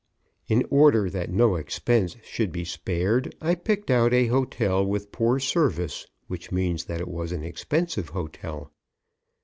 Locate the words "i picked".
3.39-3.91